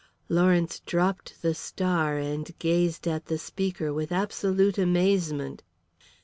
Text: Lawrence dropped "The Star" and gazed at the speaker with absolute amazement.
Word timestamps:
Lawrence 0.29 0.79
dropped 0.87 1.43
"The 1.43 1.53
Star" 1.53 2.17
and 2.17 2.57
gazed 2.57 3.07
at 3.07 3.25
the 3.27 3.37
speaker 3.37 3.93
with 3.93 4.11
absolute 4.11 4.79
amazement. 4.79 5.61